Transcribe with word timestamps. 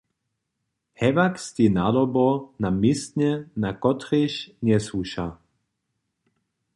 Hewak 0.99 1.35
steji 1.45 1.67
nadobo 1.77 2.27
na 2.61 2.69
městnje, 2.79 3.31
na 3.61 3.69
kotrež 3.81 4.33
njesłuša. 4.65 5.25